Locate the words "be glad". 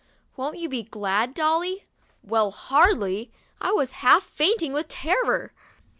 0.67-1.35